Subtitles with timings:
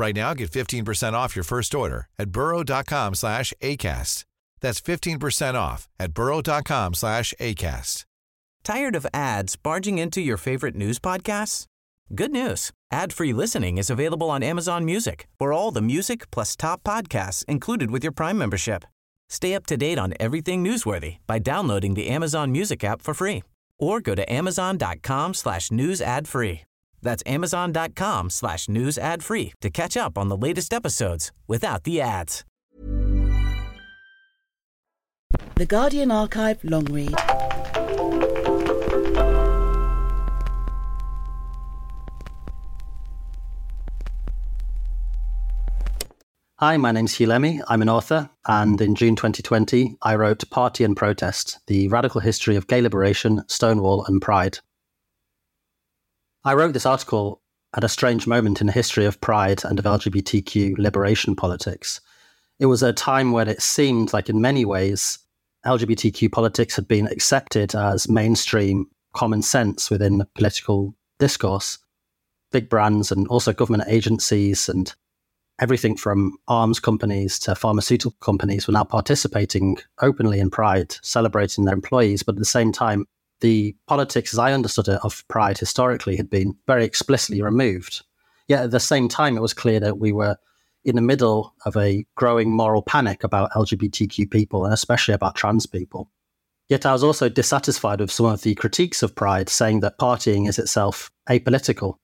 [0.00, 4.24] Right now, get 15% off your first order at burrow.com slash ACAST.
[4.62, 8.04] That's 15% off at burrow.com slash ACAST.
[8.64, 11.66] Tired of ads barging into your favorite news podcasts?
[12.14, 12.70] Good news.
[12.90, 17.90] Ad-free listening is available on Amazon Music for all the music plus top podcasts included
[17.90, 18.84] with your Prime membership.
[19.28, 23.42] Stay up to date on everything newsworthy by downloading the Amazon Music app for free
[23.78, 26.62] or go to amazon.com slash news ad free.
[27.02, 32.00] That's amazon.com slash news ad free to catch up on the latest episodes without the
[32.00, 32.44] ads.
[35.56, 37.14] The Guardian Archive long read.
[46.60, 47.62] Hi, my name's Huw Lemmey.
[47.68, 52.54] I'm an author, and in June 2020, I wrote Party and Protest The Radical History
[52.56, 54.58] of Gay Liberation, Stonewall, and Pride.
[56.42, 57.42] I wrote this article
[57.76, 62.00] at a strange moment in the history of Pride and of LGBTQ liberation politics.
[62.58, 65.18] It was a time when it seemed like, in many ways,
[65.66, 71.78] LGBTQ politics had been accepted as mainstream common sense within the political discourse.
[72.52, 74.94] Big brands and also government agencies and
[75.60, 81.74] everything from arms companies to pharmaceutical companies were now participating openly in Pride, celebrating their
[81.74, 82.22] employees.
[82.22, 83.06] But at the same time,
[83.40, 88.02] the politics, as I understood it, of Pride historically had been very explicitly removed.
[88.48, 90.36] Yet at the same time, it was clear that we were
[90.84, 95.66] in the middle of a growing moral panic about LGBTQ people and especially about trans
[95.66, 96.10] people.
[96.68, 100.48] Yet I was also dissatisfied with some of the critiques of Pride, saying that partying
[100.48, 101.96] is itself apolitical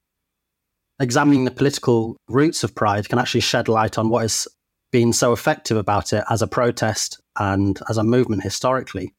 [0.99, 4.49] examining the political roots of Pride can actually shed light on what has
[4.93, 9.15] been so effective about it as a protest and as a movement historically.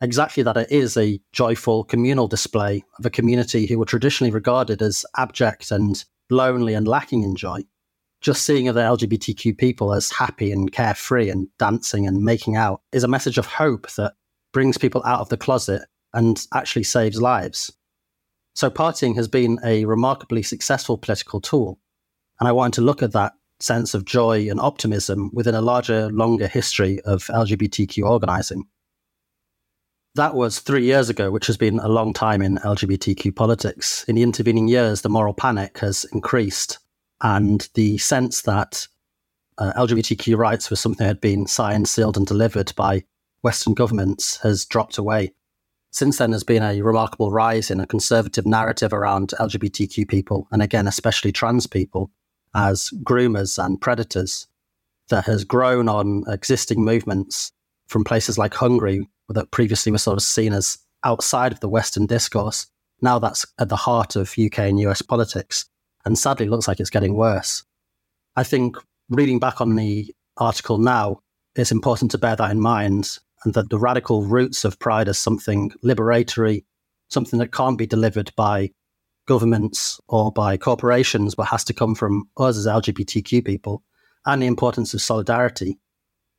[0.00, 4.80] Exactly that it is a joyful communal display of a community who were traditionally regarded
[4.80, 7.60] as abject and lonely and lacking in joy.
[8.20, 13.04] Just seeing other LGBTQ people as happy and carefree and dancing and making out is
[13.04, 14.14] a message of hope that
[14.52, 15.82] brings people out of the closet
[16.12, 17.72] and actually saves lives.
[18.54, 21.78] So partying has been a remarkably successful political tool.
[22.40, 26.10] And I wanted to look at that sense of joy and optimism within a larger,
[26.10, 28.64] longer history of LGBTQ organizing.
[30.18, 34.02] That was three years ago, which has been a long time in LGBTQ politics.
[34.08, 36.80] In the intervening years, the moral panic has increased,
[37.20, 38.88] and the sense that
[39.58, 43.04] uh, LGBTQ rights was something that had been signed, sealed, and delivered by
[43.42, 45.34] Western governments has dropped away.
[45.92, 50.62] Since then, there's been a remarkable rise in a conservative narrative around LGBTQ people, and
[50.62, 52.10] again, especially trans people,
[52.56, 54.48] as groomers and predators
[55.10, 57.52] that has grown on existing movements
[57.86, 62.06] from places like Hungary that previously were sort of seen as outside of the Western
[62.06, 62.66] discourse.
[63.00, 65.66] Now that's at the heart of UK and US politics,
[66.04, 67.64] and sadly looks like it's getting worse.
[68.36, 68.76] I think
[69.08, 71.20] reading back on the article now,
[71.54, 75.18] it's important to bear that in mind and that the radical roots of pride as
[75.18, 76.64] something liberatory,
[77.08, 78.70] something that can't be delivered by
[79.26, 83.82] governments or by corporations, but has to come from us as LGBTQ people,
[84.26, 85.78] and the importance of solidarity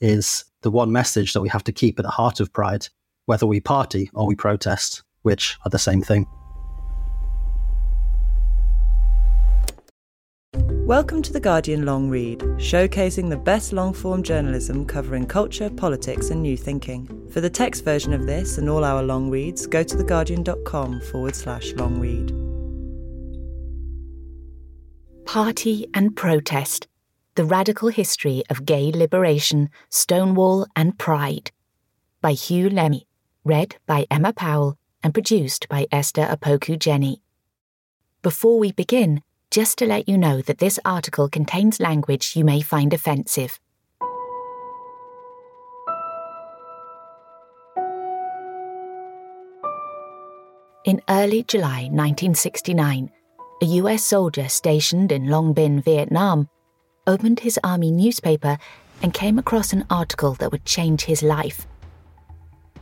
[0.01, 2.87] is the one message that we have to keep at the heart of pride,
[3.25, 6.25] whether we party or we protest, which are the same thing.
[10.89, 16.31] Welcome to The Guardian Long Read, showcasing the best long form journalism covering culture, politics,
[16.31, 17.29] and new thinking.
[17.31, 21.35] For the text version of this and all our long reads, go to theguardian.com forward
[21.35, 22.33] slash long read.
[25.25, 26.87] Party and Protest
[27.39, 31.51] The Radical History of Gay Liberation, Stonewall, and Pride
[32.19, 33.05] by Huw Lemmey.
[33.45, 37.21] Read by Emma Powell and produced by Esther Opoku-Gyeni.
[38.21, 39.21] Before we begin,
[39.51, 43.57] just to let you know that this article contains language you may find offensive.
[50.83, 53.09] In early July 1969,
[53.61, 56.49] a US soldier stationed in Long Binh, Vietnam,
[57.07, 58.57] opened his army newspaper
[59.01, 61.67] and came across an article that would change his life.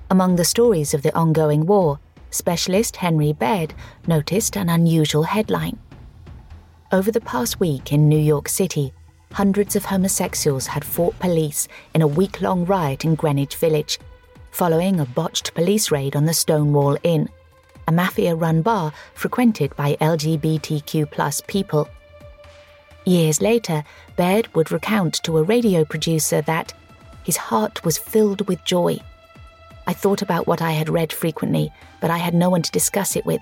[0.09, 1.99] Among the stories of the ongoing war,
[2.31, 3.73] specialist Henry Baird
[4.07, 5.77] noticed an unusual headline
[6.91, 8.93] over the past week in New York City,
[9.33, 13.99] hundreds of homosexuals had fought police in a week long riot in Greenwich Village,
[14.51, 17.27] following a botched police raid on the Stonewall Inn,
[17.89, 21.89] a mafia run bar frequented by LGBTQ people.
[23.07, 23.85] Years later,
[24.17, 26.73] Baird would recount to a radio producer that
[27.23, 28.99] his heart was filled with joy.
[29.87, 31.71] I thought about what I had read frequently,
[32.01, 33.39] but I had no one to discuss it with.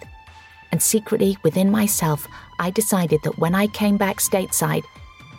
[0.71, 2.27] And secretly, within myself,
[2.59, 4.83] I decided that when I came back stateside,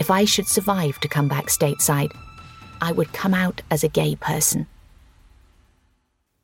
[0.01, 2.11] if I should survive to come back stateside,
[2.81, 4.67] I would come out as a gay person.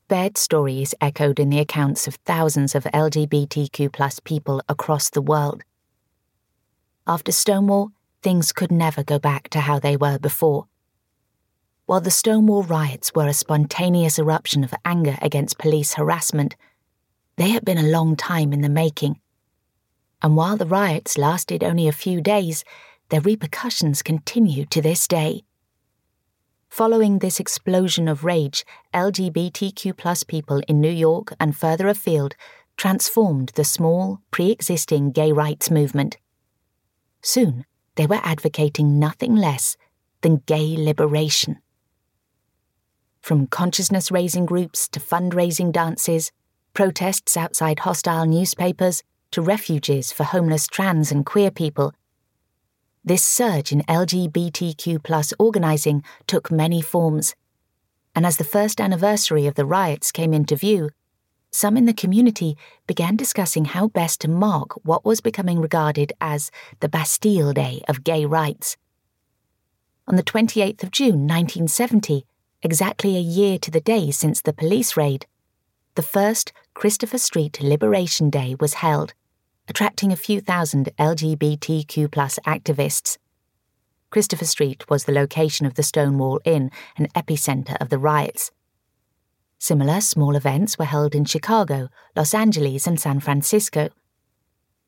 [0.07, 5.65] Baird's story is echoed in the accounts of thousands of LGBTQ people across the world.
[7.07, 7.91] After Stonewall,
[8.23, 10.67] things could never go back to how they were before.
[11.87, 16.55] While the Stonewall riots were a spontaneous eruption of anger against police harassment,
[17.37, 19.19] they had been a long time in the making.
[20.23, 22.65] And while the riots lasted only a few days,
[23.09, 25.43] their repercussions continue to this day.
[26.69, 28.65] Following this explosion of rage,
[28.95, 32.37] LGBTQ people in New York and further afield
[32.77, 36.17] transformed the small, pre existing gay rights movement.
[37.23, 37.65] Soon,
[37.95, 39.77] they were advocating nothing less
[40.21, 41.59] than gay liberation.
[43.21, 46.33] From consciousness raising groups to fundraising dances,
[46.75, 51.95] protests outside hostile newspapers to refuges for homeless trans and queer people,
[53.05, 57.35] this surge in LGBTQ organising took many forms.
[58.15, 60.91] And as the first anniversary of the riots came into view,
[61.53, 62.57] some in the community
[62.87, 66.51] began discussing how best to mark what was becoming regarded as
[66.81, 68.79] the Bastille Day of gay rights.
[70.09, 72.25] On the 28th of June 1970,
[72.63, 75.27] exactly a year to the day since the police raid,
[75.95, 79.13] the first Christopher Street Liberation Day was held
[79.69, 83.19] attracting a few thousand LGBTQ activists.
[84.11, 88.51] Christopher Street was the location of the Stonewall Inn, an epicenter of the riots.
[89.63, 93.91] Similar small events were held in Chicago, Los Angeles, and San Francisco.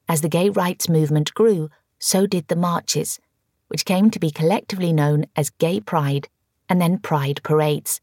[0.08, 3.20] As the gay rights movement grew, so did the marches,
[3.68, 6.26] which came to be collectively known as Gay Pride
[6.68, 8.00] and then Pride Parades.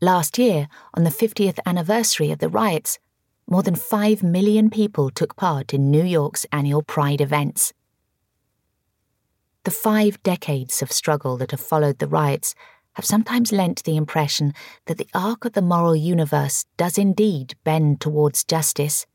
[0.00, 2.98] Last year, on the 50th anniversary of the riots,
[3.46, 7.74] more than 5 million people took part in New York's annual Pride events.
[9.64, 12.54] The five decades of struggle that have followed the riots
[12.94, 14.54] have sometimes lent the impression
[14.86, 19.06] that the arc of the moral universe does indeed bend towards justice.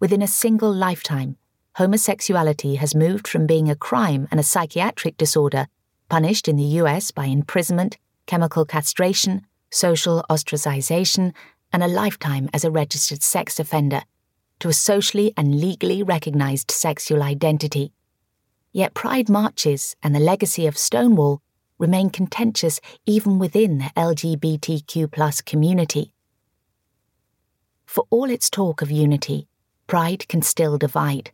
[0.00, 1.36] Within a single lifetime,
[1.76, 5.66] homosexuality has moved from being a crime and a psychiatric disorder,
[6.08, 11.32] punished in the US by imprisonment, chemical castration, social ostracization,
[11.72, 14.02] and a lifetime as a registered sex offender
[14.60, 17.92] to a socially and legally recognized sexual identity.
[18.72, 21.42] Yet pride marches and the legacy of Stonewall
[21.78, 26.12] remain contentious even within the LGBTQ community.
[27.86, 29.48] For all its talk of unity,
[29.86, 31.32] pride can still divide.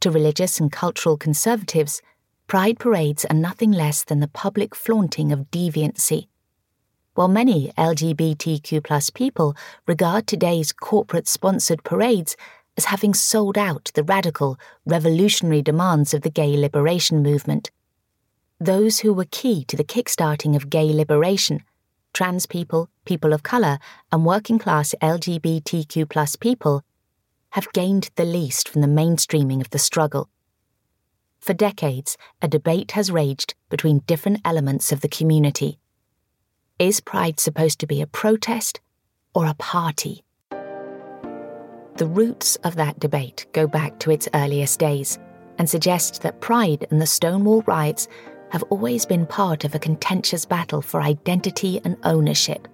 [0.00, 2.00] To religious and cultural conservatives,
[2.46, 6.28] pride parades are nothing less than the public flaunting of deviancy
[7.18, 9.56] while many LGBTQ people
[9.88, 12.36] regard today's corporate sponsored parades
[12.76, 14.56] as having sold out the radical,
[14.86, 17.72] revolutionary demands of the gay liberation movement.
[18.60, 21.62] Those who were key to the kickstarting of gay liberation,
[22.12, 23.78] trans people, people of colour,
[24.10, 26.82] and working class LGBTQ people,
[27.50, 30.28] have gained the least from the mainstreaming of the struggle.
[31.40, 35.78] For decades, a debate has raged between different elements of the community
[36.78, 38.80] is Pride supposed to be a protest
[39.34, 40.22] or a party?
[41.96, 45.18] The roots of that debate go back to its earliest days
[45.58, 48.06] and suggest that Pride and the Stonewall riots
[48.50, 52.68] have always been part of a contentious battle for identity and ownership.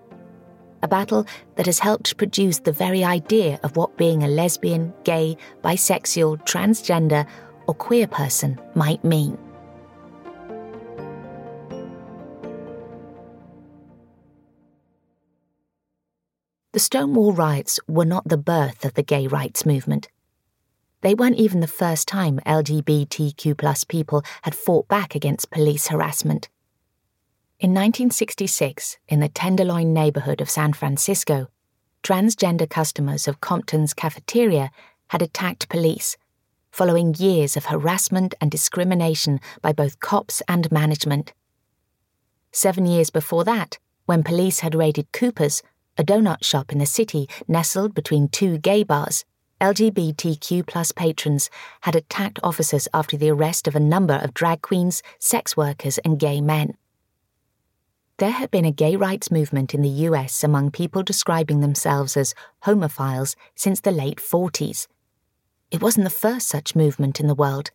[0.82, 1.26] A battle
[1.56, 7.26] that has helped produce the very idea of what being a lesbian, gay, bisexual, transgender,
[7.66, 9.38] or queer person might mean.
[16.72, 20.08] The Stonewall riots were not the birth of the gay rights movement.
[21.04, 26.48] They weren't even the first time LGBTQ plus people had fought back against police harassment.
[27.60, 31.48] In 1966, in the Tenderloin neighborhood of San Francisco,
[32.02, 34.70] transgender customers of Compton's cafeteria
[35.08, 36.16] had attacked police,
[36.72, 41.34] following years of harassment and discrimination by both cops and management.
[42.50, 45.62] Seven years before that, when police had raided Cooper's,
[45.98, 49.26] a donut shop in the city nestled between two gay bars,
[49.64, 51.48] LGBTQ patrons
[51.80, 56.18] had attacked officers after the arrest of a number of drag queens, sex workers, and
[56.18, 56.74] gay men.
[58.18, 62.34] There had been a gay rights movement in the US among people describing themselves as
[62.64, 64.86] homophiles since the late 40s.
[65.70, 67.70] It wasn't the first such movement in the world.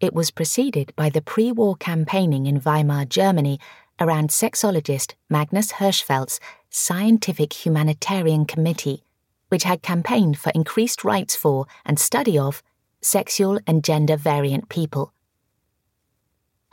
[0.00, 3.60] It was preceded by the pre war campaigning in Weimar, Germany,
[4.00, 6.40] around sexologist Magnus Hirschfeld's
[6.70, 9.04] Scientific Humanitarian Committee,
[9.48, 12.62] which had campaigned for increased rights for and study of
[13.00, 15.12] sexual and gender variant people.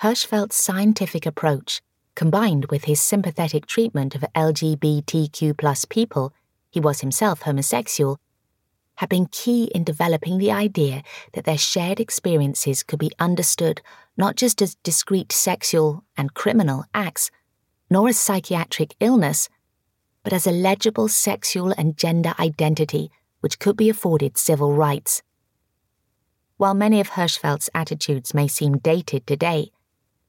[0.01, 1.81] Hirschfeld's scientific approach
[2.15, 6.33] combined with his sympathetic treatment of LGBTQ people,
[6.71, 8.19] he was himself homosexual,
[8.95, 11.03] had been key in developing the idea
[11.33, 13.81] that their shared experiences could be understood
[14.17, 17.29] not just as discrete sexual and criminal acts,
[17.89, 19.49] nor as psychiatric illness,
[20.25, 25.21] but as a legible sexual and gender identity which could be afforded civil rights.
[26.57, 29.69] While many of Hirschfeld's attitudes may seem dated today,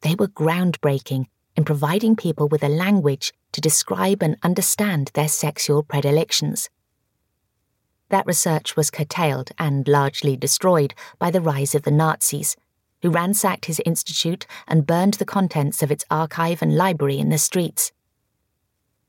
[0.03, 1.25] they were groundbreaking
[1.57, 6.69] in providing people with a language to describe and understand their sexual predilections.
[8.11, 12.55] That research was curtailed and largely destroyed by the rise of the Nazis,
[13.00, 17.38] who ransacked his institute and burned the contents of its archive and library in the
[17.38, 17.93] streets.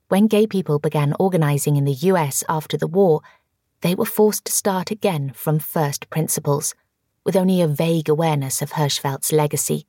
[0.09, 3.21] When gay people began organizing in the US after the war,
[3.81, 6.73] they were forced to start again from first principles,
[7.25, 9.85] with only a vague awareness of Hirschfeld's legacy.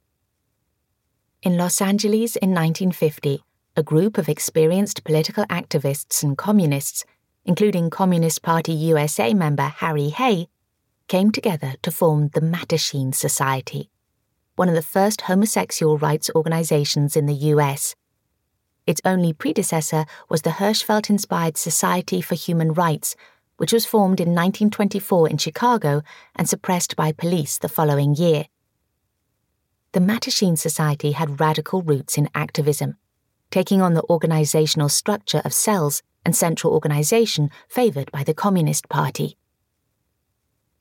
[1.40, 3.44] In Los Angeles in 1950,
[3.76, 7.04] a group of experienced political activists and communists,
[7.44, 10.48] including Communist Party USA member Harry Hay,
[11.06, 13.88] came together to form the Mattachine Society,
[14.56, 17.94] one of the first homosexual rights organizations in the US.
[18.88, 23.14] Its only predecessor was the Hirschfeld inspired Society for Human Rights,
[23.58, 26.02] which was formed in 1924 in Chicago
[26.34, 28.46] and suppressed by police the following year
[29.92, 32.98] the Mattachine Society had radical roots in activism,
[33.50, 39.38] taking on the organizational structure of cells and central organization favored by the Communist Party.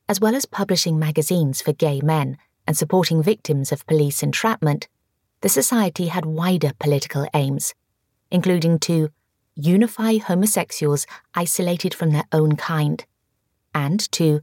[0.08, 2.36] As well as publishing magazines for gay men
[2.66, 4.88] and supporting victims of police entrapment,
[5.40, 7.74] the Society had wider political aims,
[8.30, 9.10] including to
[9.54, 13.04] unify homosexuals isolated from their own kind,
[13.74, 14.40] and to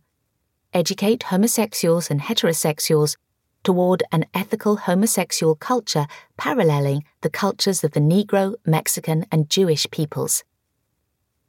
[0.74, 3.16] educate homosexuals and heterosexuals
[3.64, 6.06] toward an ethical homosexual culture
[6.38, 10.44] paralleling the cultures of the Negro, Mexican, and Jewish peoples.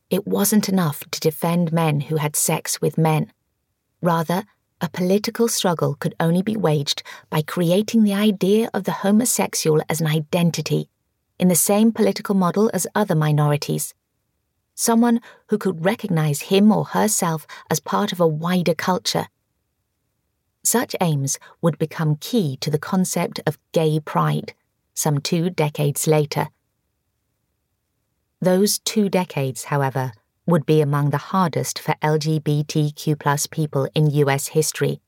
[0.09, 3.33] It wasn't enough to defend men who had sex with men.
[4.01, 4.45] Rather,
[4.81, 10.01] a political struggle could only be waged by creating the idea of the homosexual as
[10.01, 10.89] an identity,
[11.39, 13.95] in the same political model as other minorities.
[14.75, 19.29] Someone who could recognize him or herself as part of a wider culture
[20.67, 24.53] such aims would become key to the concept of gay pride
[24.95, 26.49] some two decades later.
[28.41, 30.13] Those two decades, however,
[30.47, 35.01] would be among the hardest for LGBTQ people in US history,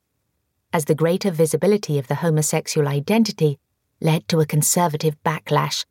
[0.71, 3.59] as the greater visibility of the homosexual identity
[3.99, 5.85] led to a conservative backlash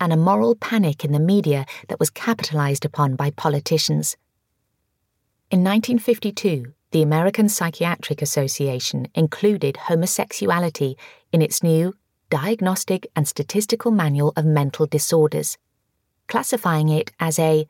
[0.00, 4.16] and a moral panic in the media that was capitalized upon by politicians.
[5.50, 10.96] In 1952, the American Psychiatric Association included homosexuality
[11.32, 11.94] in its new
[12.30, 15.56] Diagnostic and Statistical Manual of Mental Disorders,
[16.26, 17.66] classifying it as a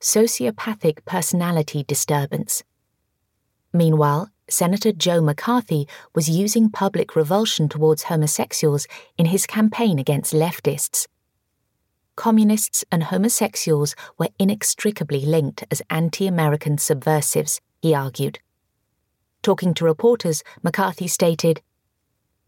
[0.00, 2.62] sociopathic personality disturbance.
[3.72, 11.06] Meanwhile, Senator Joe McCarthy was using public revulsion towards homosexuals in his campaign against leftists.
[12.16, 18.38] Communists and homosexuals were inextricably linked as anti American subversives, he argued.
[19.42, 21.60] Talking to reporters, McCarthy stated,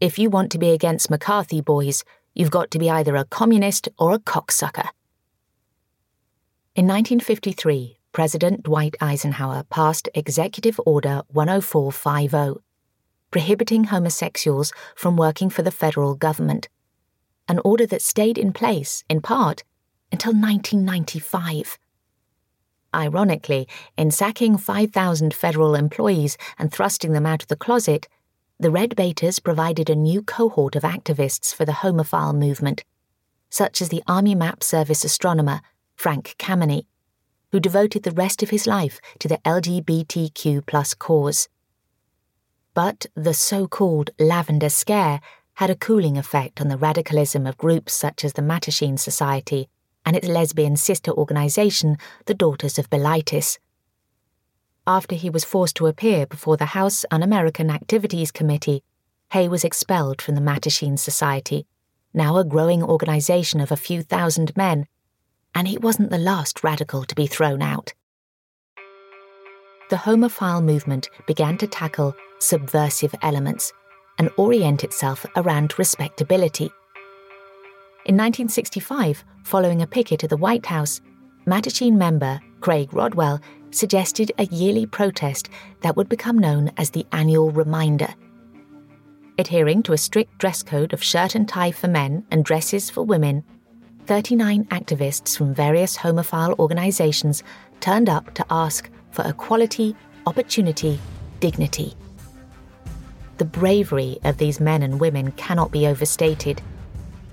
[0.00, 2.04] If you want to be against McCarthy, boys,
[2.34, 4.88] you've got to be either a communist or a cocksucker.
[6.76, 12.62] In 1953, President Dwight Eisenhower passed Executive Order 10450,
[13.30, 16.68] prohibiting homosexuals from working for the federal government,
[17.48, 19.62] an order that stayed in place, in part,
[20.12, 21.78] until 1995.
[22.94, 28.08] Ironically, in sacking 5,000 federal employees and thrusting them out of the closet,
[28.58, 32.84] the Red Baiters provided a new cohort of activists for the homophile movement,
[33.50, 35.60] such as the Army Map Service astronomer
[35.94, 36.86] Frank Kameny,
[37.52, 41.48] who devoted the rest of his life to the LGBTQ plus cause.
[42.72, 45.20] But the so called Lavender Scare
[45.56, 49.68] had a cooling effect on the radicalism of groups such as the Mattachine Society
[50.04, 51.96] and its lesbian sister organisation,
[52.26, 53.58] the Daughters of Bilitis.
[54.86, 58.82] after he was forced to appear before the House Un American Activities Committee,
[59.32, 61.66] Hay was expelled from the Mattachine Society,
[62.12, 64.86] now a growing organization of a few thousand men,
[65.54, 67.94] and he wasn't the last radical to be thrown out.
[69.88, 73.72] The homophile movement began to tackle subversive elements
[74.18, 76.70] and orient itself around respectability.
[78.06, 81.00] In 1965, following a picket at the White House,
[81.46, 85.48] Mattachine member Craig Rodwell suggested a yearly protest
[85.82, 88.14] that would become known as the Annual Reminder.
[89.38, 93.02] Adhering to a strict dress code of shirt and tie for men and dresses for
[93.02, 93.44] women,
[94.06, 97.42] 39 activists from various homophile organizations
[97.80, 99.94] turned up to ask for equality,
[100.26, 100.98] opportunity,
[101.40, 101.94] dignity.
[103.38, 106.62] The bravery of these men and women cannot be overstated,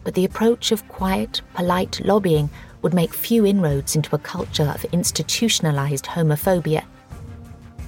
[0.04, 2.50] but the approach of quiet, polite lobbying
[2.82, 6.84] would make few inroads into a culture of institutionalized homophobia.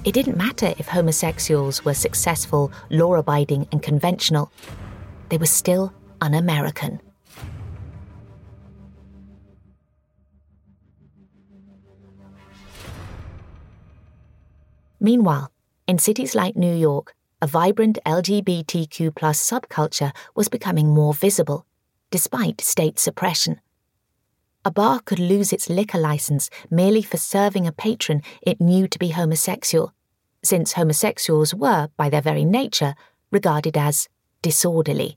[0.04, 4.50] It didn't matter if homosexuals were successful, law abiding, and conventional,
[5.28, 7.00] they were still un American.
[15.00, 15.50] Meanwhile,
[15.86, 21.66] in cities like New York, a vibrant LGBTQ subculture was becoming more visible,
[22.10, 23.60] despite state suppression
[24.66, 28.98] a bar could lose its liquor license merely for serving a patron it knew to
[28.98, 29.94] be homosexual,
[30.42, 32.96] since homosexuals were, by their very nature,
[33.30, 34.08] regarded as
[34.42, 35.16] disorderly.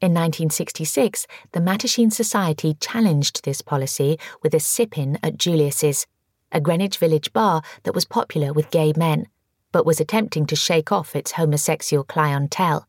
[0.00, 6.04] In 1966, the Mattachine Society challenged this policy with a sip in at Julius's,
[6.50, 9.28] a Greenwich Village bar that was popular with gay men,
[9.74, 12.86] but was attempting to shake off its homosexual clientele.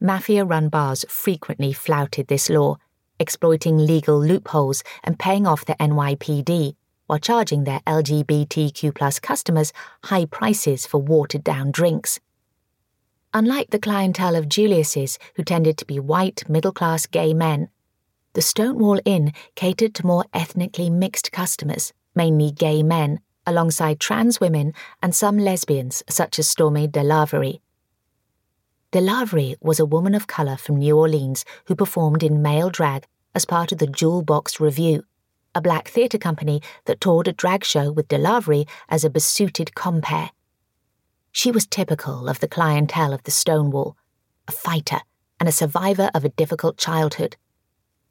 [0.00, 2.76] Mafia run bars frequently flouted this law
[3.20, 6.74] exploiting legal loopholes and paying off the NYPD
[7.06, 9.72] while charging their LGBTQ customers
[10.06, 12.18] high prices for watered down drinks.
[13.32, 17.68] Unlike the clientele of Julius's, who tended to be white, middle class gay men,
[18.32, 24.72] the Stonewall Inn catered to more ethnically mixed customers, mainly gay men, alongside trans women
[25.02, 27.60] and some lesbians, such as Stormé DeLarverie.
[28.92, 33.44] DeLarverie was a woman of colour from New Orleans who performed in male drag as
[33.44, 35.02] part of the Jewel Box Revue,
[35.54, 40.30] a black theatre company that toured a drag show with DeLarverie as a besuited compere.
[41.32, 43.96] She was typical of the clientele of the Stonewall,
[44.46, 45.00] a fighter
[45.38, 47.36] and a survivor of a difficult childhood.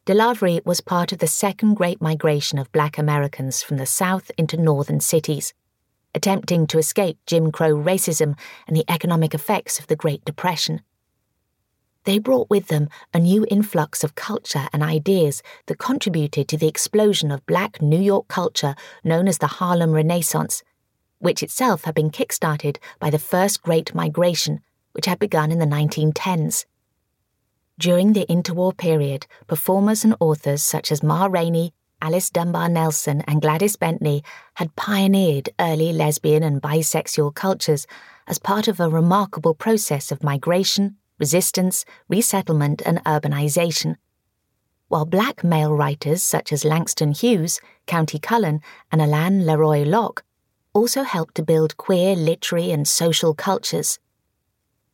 [0.08, 4.56] DeLarverie was part of the second great migration of black Americans from the South into
[4.56, 5.54] northern cities
[6.15, 10.82] attempting to escape Jim Crow racism and the economic effects of the Great Depression.
[12.06, 16.70] They brought with them a new influx of culture and ideas that contributed to the
[16.70, 20.63] explosion of black New York culture known as the Harlem Renaissance,
[21.20, 24.62] which itself had been kick-started by the first Great Migration,
[24.93, 26.65] which had begun in the 1910s.
[27.79, 33.39] During the interwar period, performers and authors such as Ma Rainey, Alice Dunbar Nelson and
[33.39, 34.23] Gladys Bentley
[34.55, 37.85] had pioneered early lesbian and bisexual cultures
[38.25, 43.97] as part of a remarkable process of migration, resistance, resettlement, and urbanization.
[44.87, 48.59] While black male writers such as Langston Hughes, Countee Cullen,
[48.91, 50.23] and Alain Leroy Locke
[50.73, 53.99] also helped to build queer literary and social cultures.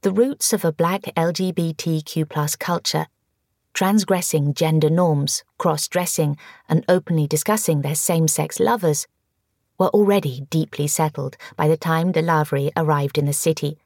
[0.03, 3.07] The roots of a black LGBTQ culture
[3.73, 6.35] transgressing gender norms, cross dressing,
[6.67, 9.07] and openly discussing their same sex lovers,
[9.79, 13.77] were already deeply settled by the time DeLarverie arrived in the city,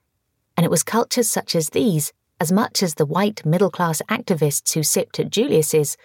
[0.58, 4.74] and it was cultures such as these, as much as the white middle class activists
[4.74, 5.98] who sipped at Julius's,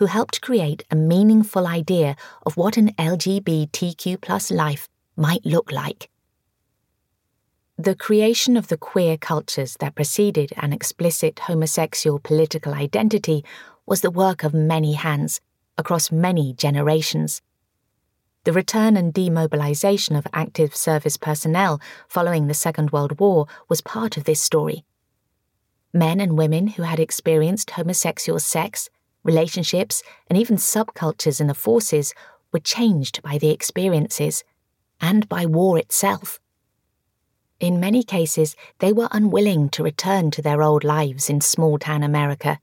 [0.00, 6.10] who helped create a meaningful idea of what an LGBTQ life might look like.
[7.76, 13.44] The creation of the queer cultures that preceded an explicit homosexual political identity
[13.84, 15.40] was the work of many hands
[15.76, 17.42] across many generations.
[18.44, 24.16] The return and demobilization of active service personnel following the Second World War was part
[24.16, 24.84] of this story.
[25.92, 28.88] Men and women who had experienced homosexual sex,
[29.24, 32.14] relationships, and even subcultures in the forces
[32.52, 34.44] were changed by the experiences
[35.00, 36.38] and by war itself.
[37.64, 42.02] In many cases, they were unwilling to return to their old lives in small town
[42.02, 42.58] America.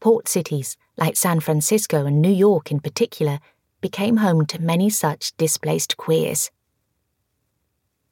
[0.00, 3.38] Port cities, like San Francisco and New York in particular,
[3.80, 6.50] became home to many such displaced queers.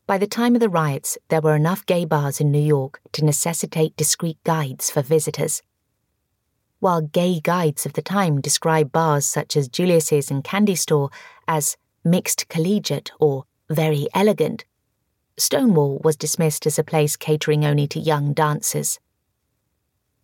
[0.07, 3.25] By the time of the riots, there were enough gay bars in New York to
[3.25, 5.63] necessitate discreet guides for visitors.
[6.79, 11.11] While gay guides of the time described bars such as Julius's and Candy Store
[11.49, 14.65] as mixed collegiate or very elegant,
[15.37, 19.01] Stonewall was dismissed as a place catering only to young dancers.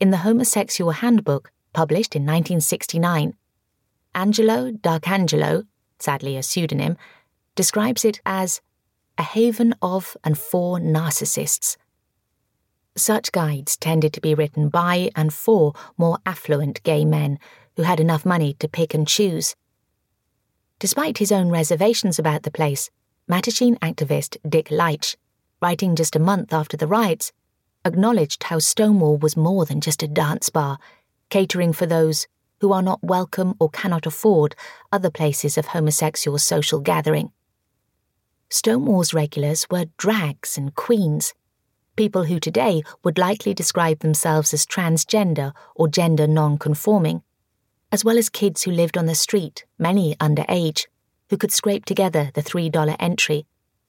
[0.01, 3.35] In the Homosexual Handbook, published in 1969,
[4.14, 5.64] Angelo D'Arcangelo,
[5.99, 6.97] sadly a pseudonym,
[7.55, 8.61] describes it as
[9.16, 11.77] a haven of and for narcissists.
[12.97, 17.38] Such guides tended to be written by and for more affluent gay men
[17.77, 19.55] who had enough money to pick and choose.
[20.79, 22.90] Despite his own reservations about the place,
[23.28, 25.14] Mattachine activist Dick Leitch,
[25.60, 27.30] writing just a month after the riots,
[27.84, 30.78] acknowledged how Stonewall was more than just a dance bar,
[31.28, 32.26] catering for those
[32.62, 34.56] who are not welcome or cannot afford
[34.90, 37.30] other places of homosexual social gathering.
[38.48, 41.34] Stonewall's regulars were drags and queens,
[41.96, 47.22] people who today would likely describe themselves as transgender or gender non conforming,
[47.92, 50.86] as well as kids who lived on the street, many underage,
[51.30, 53.46] who could scrape together the $3 entry,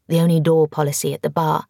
[0.07, 1.65] the only door policy at the bar.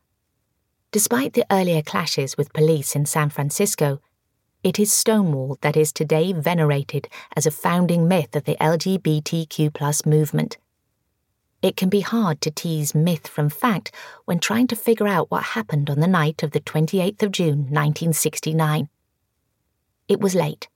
[0.91, 4.01] Despite the earlier clashes with police in San Francisco,
[4.63, 10.57] it is Stonewall that is today venerated as a founding myth of the LGBTQ movement.
[11.61, 13.93] It can be hard to tease myth from fact
[14.25, 17.59] when trying to figure out what happened on the night of the 28th of June
[17.69, 18.89] 1969.
[20.07, 20.69] It was late.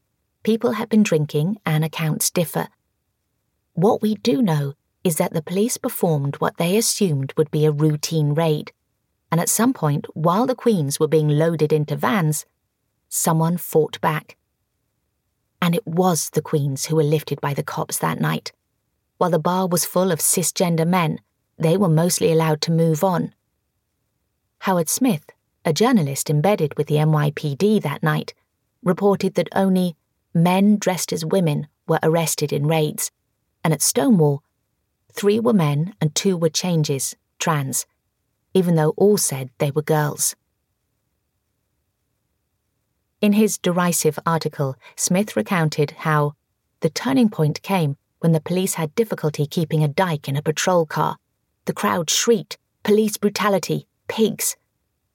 [0.43, 2.67] People had been drinking and accounts differ.
[3.73, 4.73] What we do know
[5.04, 8.72] is that the police performed what they assumed would be a routine raid.
[9.32, 12.46] And at some point, while the Queens were being loaded into vans,
[13.10, 14.38] someone fought back.
[15.62, 18.52] And it was the Queens who were lifted by the cops that night.
[19.18, 21.20] While the bar was full of cisgender men,
[21.58, 23.34] they were mostly allowed to move on.
[24.60, 25.26] Howard Smith,
[25.66, 28.34] a journalist embedded with the NYPD that night,
[28.82, 29.96] reported that only
[30.34, 33.12] men dressed as women were arrested in raids,
[33.63, 34.44] and at Stonewall,
[35.13, 37.86] three were men and two were changes, trans,
[38.54, 40.36] even though all said they were girls.
[43.21, 46.34] In his derisive article, Smith recounted how
[46.82, 50.86] the turning point came when the police had difficulty keeping a dyke in a patrol
[50.86, 51.17] car.
[51.65, 54.58] The crowd shrieked, police brutality, pigs.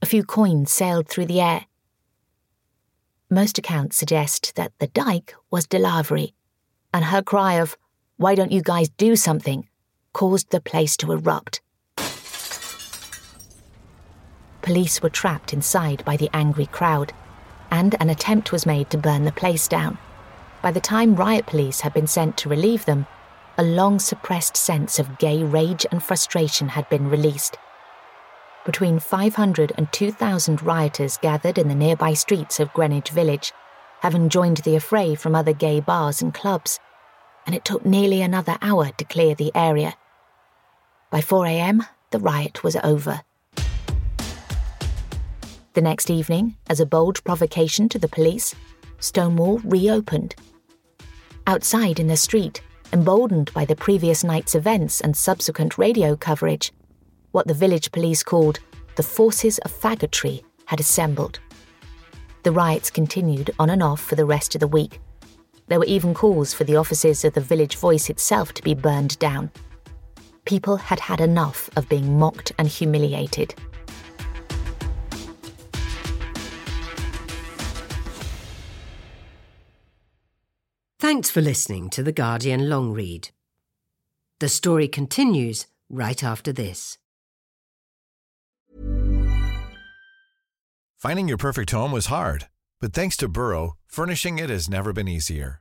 [0.01, 1.67] A few coins sailed through the air.
[3.29, 6.33] Most accounts suggest that the dyke was DeLarverie,
[6.95, 7.77] and her cry of,
[8.17, 9.68] Why don't you guys do something?
[10.19, 11.61] Caused the place to erupt.
[14.63, 17.13] Police were trapped inside by the angry crowd,
[17.71, 19.97] and an attempt was made to burn the place down.
[20.61, 23.07] By the time riot police had been sent to relieve them,
[23.59, 27.57] a long suppressed sense of gay rage and frustration had been released.
[28.67, 33.53] Between 500 and 2,000 rioters gathered in the nearby streets of Greenwich Village,
[34.01, 36.81] having joined the affray from other gay bars and clubs,
[37.47, 39.95] and it took nearly another hour to clear the area.
[41.11, 43.23] By 4 a.m., the riot was over.
[45.73, 48.55] The next evening, as a bold provocation to the police,
[49.01, 50.35] Stonewall reopened.
[51.47, 52.61] Outside in the street,
[52.93, 56.73] emboldened by the previous night's events and subsequent radio coverage,
[57.33, 58.61] what the village police called
[58.97, 61.39] the forces of faggotry had assembled.
[62.43, 65.01] The riots continued on and off for the rest of the week.
[65.69, 69.19] There were even calls for the offices of the Village Voice itself to be burned
[69.19, 69.51] down.
[70.49, 73.55] People had had enough of being mocked and humiliated.
[80.99, 83.29] Thanks for listening to The Guardian Long Read.
[84.39, 86.97] The story continues right after this.
[90.97, 92.49] Finding your perfect home was hard,
[92.81, 95.61] but thanks to Burrow, furnishing it has never been easier.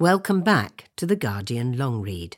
[0.00, 2.36] Welcome back to the Guardian Long Read.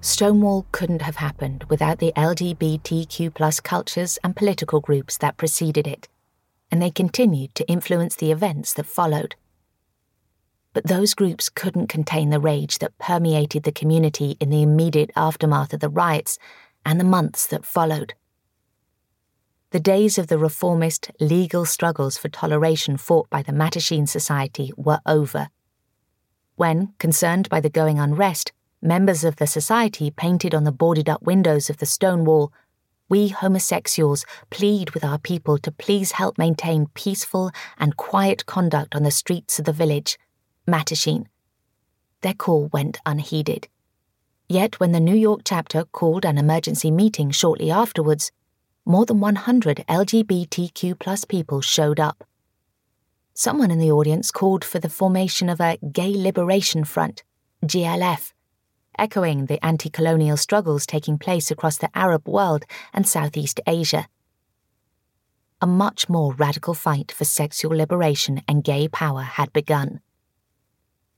[0.00, 6.08] Stonewall couldn't have happened without the LGBTQ plus cultures and political groups that preceded it,
[6.68, 9.36] and they continued to influence the events that followed.
[10.76, 15.72] But those groups couldn't contain the rage that permeated the community in the immediate aftermath
[15.72, 16.38] of the riots
[16.84, 18.12] and the months that followed.
[19.70, 25.00] The days of the reformist legal struggles for toleration fought by the Mattachine Society were
[25.06, 25.48] over.
[26.56, 31.22] When, concerned by the going unrest, members of the society painted on the boarded up
[31.22, 32.52] windows of the Stonewall,
[33.08, 39.04] We homosexuals plead with our people to please help maintain peaceful and quiet conduct on
[39.04, 40.18] the streets of the village,
[40.66, 41.26] Mattachine.
[42.22, 43.68] Their call went unheeded.
[44.48, 48.32] Yet, when the New York chapter called an emergency meeting shortly afterwards,
[48.84, 52.24] more than 100 LGBTQ plus people showed up.
[53.34, 57.22] Someone in the audience called for the formation of a Gay Liberation Front,
[57.64, 58.32] GLF,
[58.98, 64.06] echoing the anti colonial struggles taking place across the Arab world and Southeast Asia.
[65.60, 70.00] A much more radical fight for sexual liberation and gay power had begun.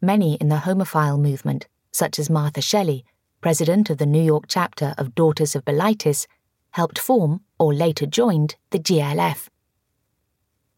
[0.00, 3.04] Many in the homophile movement, such as Martha Shelley,
[3.40, 6.28] president of the New York chapter of Daughters of Bilitis,
[6.70, 9.48] helped form, or later joined, the GLF.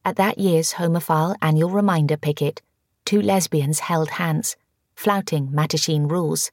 [0.07, 2.63] At that year's homophile annual reminder picket,
[3.05, 4.57] two lesbians held hands,
[4.95, 6.51] flouting Mattachine rules.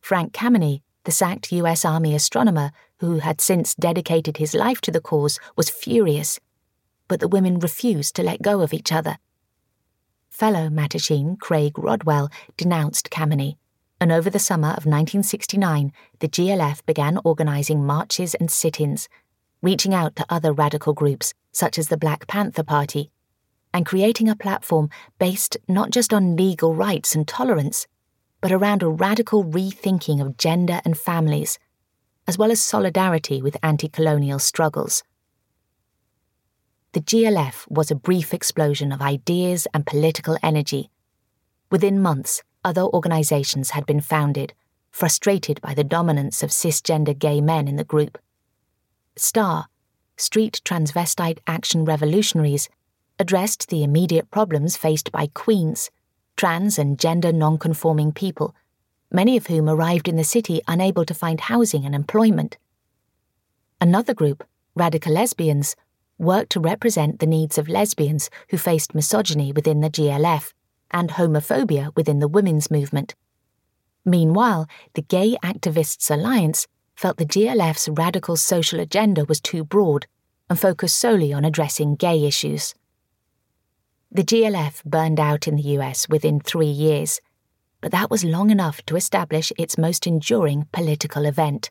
[0.00, 5.00] Frank Kameny, the sacked US Army astronomer who had since dedicated his life to the
[5.00, 6.40] cause, was furious,
[7.06, 9.18] but the women refused to let go of each other.
[10.40, 13.58] Fellow Mattachine Craig Rodwell denounced Kameny,
[14.00, 19.06] and over the summer of 1969, the GLF began organizing marches and sit ins,
[19.60, 23.10] reaching out to other radical groups such as the Black Panther Party,
[23.74, 27.86] and creating a platform based not just on legal rights and tolerance,
[28.40, 31.58] but around a radical rethinking of gender and families,
[32.26, 35.02] as well as solidarity with anti colonial struggles.
[36.92, 40.90] The GLF was a brief explosion of ideas and political energy.
[41.70, 44.54] Within months, other organizations had been founded,
[44.90, 48.18] frustrated by the dominance of cisgender gay men in the group.
[49.14, 49.66] STAR,
[50.16, 52.68] Street Transvestite Action Revolutionaries,
[53.20, 55.90] addressed the immediate problems faced by queens
[56.36, 58.54] trans and gender non-conforming people,
[59.12, 62.56] many of whom arrived in the city unable to find housing and employment.
[63.78, 64.42] Another group,
[64.74, 65.76] radical lesbians,
[66.20, 70.52] worked to represent the needs of lesbians who faced misogyny within the GLF
[70.90, 73.14] and homophobia within the women's movement.
[74.04, 80.06] Meanwhile, the Gay Activists Alliance felt the GLF's radical social agenda was too broad
[80.48, 82.74] and focused solely on addressing gay issues.
[84.12, 87.20] The GLF burned out in the US within three years,
[87.80, 91.70] but that was long enough to establish its most enduring political event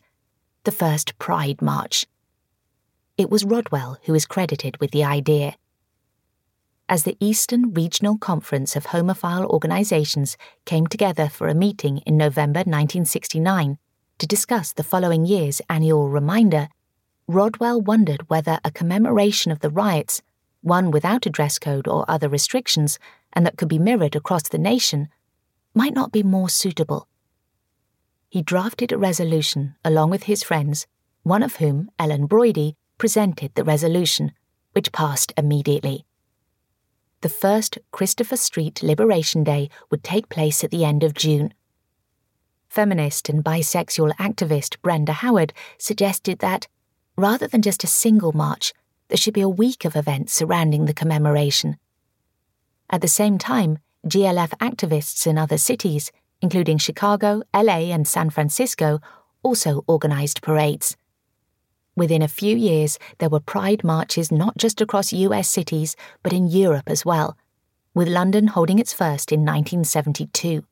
[0.63, 2.05] the first Pride March.
[3.19, 5.57] It was Rodwell who is credited with the idea.
[6.87, 12.59] As the Eastern Regional Conference of Homophile Organizations came together for a meeting in November
[12.59, 13.77] 1969
[14.19, 16.69] to discuss the following year's annual reminder,
[17.27, 20.21] Rodwell wondered whether a commemoration of the riots
[20.61, 22.99] one without a dress code or other restrictions,
[23.33, 25.09] and that could be mirrored across the nation,
[25.73, 27.09] might not be more suitable.
[28.29, 30.87] He drafted a resolution along with his friends,
[31.23, 34.33] one of whom, Ellen Broidy, presented the resolution,
[34.73, 36.05] which passed immediately.
[37.21, 41.53] The first Christopher Street Liberation Day would take place at the end of June.
[42.69, 46.67] Feminist and bisexual activist Brenda Howard suggested that
[47.17, 48.73] rather than just a single march,
[49.07, 51.77] there should be a week of events surrounding the commemoration.
[52.89, 58.99] At the same time, GLF activists in other cities, including Chicago, LA, and San Francisco,
[59.43, 60.95] also organised parades.
[61.99, 66.47] Within a few years, there were pride marches not just across US cities, but in
[66.47, 67.35] Europe as well,
[67.93, 70.63] with London holding its first in 1972.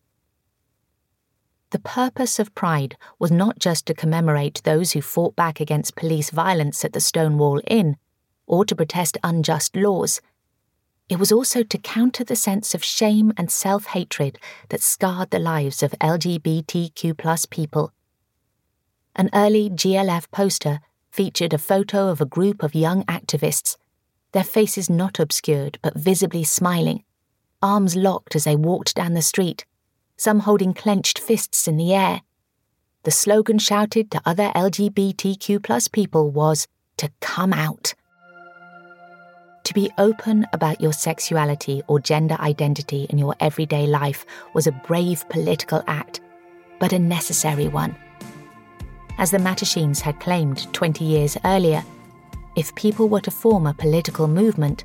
[1.72, 6.30] The purpose of Pride was not just to commemorate those who fought back against police
[6.30, 7.98] violence at the Stonewall Inn,
[8.46, 10.22] or to protest unjust laws.
[11.10, 15.40] It was also to counter the sense of shame and self hatred that scarred the
[15.40, 17.92] lives of LGBTQ people.
[19.18, 20.80] An early GLF poster
[21.18, 23.76] featured a photo of a group of young activists,
[24.34, 27.04] their faces not obscured but visibly smiling,
[27.60, 29.66] arms locked as they walked down the street,
[30.16, 32.22] some holding clenched fists in the air.
[33.02, 37.96] The slogan shouted to other LGBTQ people was to come out.
[39.64, 44.82] To be open about your sexuality or gender identity in your everyday life was a
[44.86, 46.22] brave political act,
[46.80, 47.98] but a necessary one
[49.18, 51.84] as the Mattachines had claimed 20 years earlier,
[52.56, 54.84] if people were to form a political movement,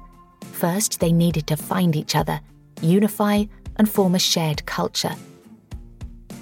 [0.52, 2.40] first they needed to find each other,
[2.80, 3.44] unify,
[3.76, 5.14] and form a shared culture.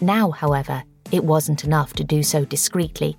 [0.00, 3.16] Now, however, it wasn't enough to do so discreetly.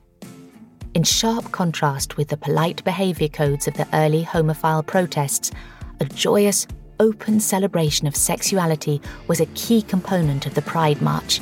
[0.94, 5.52] In sharp contrast with the polite behaviour codes of the early homophile protests,
[6.00, 6.68] a joyous,
[7.00, 11.40] open celebration of sexuality was a key component of the Pride March.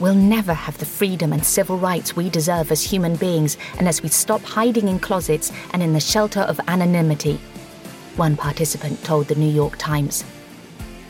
[0.00, 4.08] We'll never have the freedom and civil rights we deserve as human beings unless we
[4.08, 7.38] stop hiding in closets and in the shelter of anonymity,
[8.16, 10.24] one participant told the New York Times.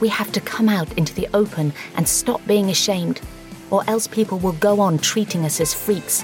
[0.00, 3.22] We have to come out into the open and stop being ashamed,
[3.70, 6.22] or else people will go on treating us as freaks.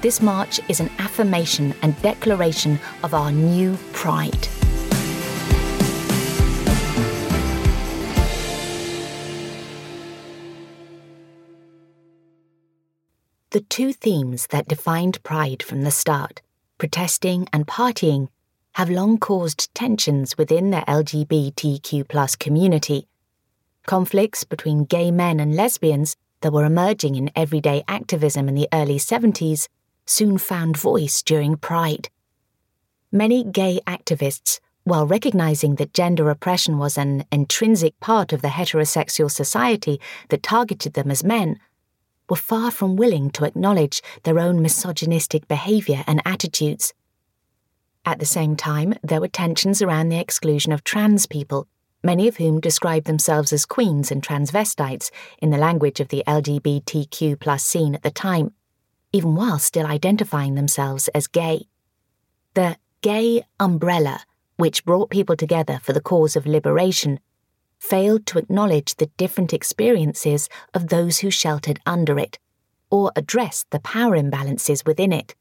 [0.00, 4.48] This march is an affirmation and declaration of our new pride.
[13.58, 16.42] The two themes that defined Pride from the start,
[16.78, 18.28] protesting and partying,
[18.74, 23.08] have long caused tensions within the LGBTQ community.
[23.84, 28.96] Conflicts between gay men and lesbians that were emerging in everyday activism in the early
[28.96, 29.66] 70s
[30.06, 32.10] soon found voice during Pride.
[33.10, 39.28] Many gay activists, while recognizing that gender oppression was an intrinsic part of the heterosexual
[39.28, 41.58] society that targeted them as men,
[42.28, 46.92] were far from willing to acknowledge their own misogynistic behaviour and attitudes.
[48.04, 51.68] At the same time, there were tensions around the exclusion of trans people,
[52.02, 55.10] many of whom described themselves as queens and transvestites
[55.42, 58.52] in the language of the LGBTQ plus scene at the time,
[59.12, 61.66] even while still identifying themselves as gay.
[62.54, 64.20] The gay umbrella,
[64.56, 67.20] which brought people together for the cause of liberation,
[67.88, 72.38] failed to acknowledge the different experiences of those who sheltered under it,
[72.90, 75.34] or address the power imbalances within it.